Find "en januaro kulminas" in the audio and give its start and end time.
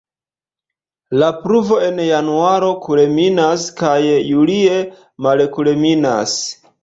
1.87-3.67